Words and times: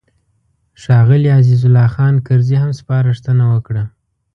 ښاغلي 0.81 1.29
عزیز 1.39 1.61
الله 1.67 1.87
خان 1.95 2.15
کرزي 2.27 2.55
هم 2.61 2.71
سپارښتنه 2.79 3.43
وکړه. 3.53 3.83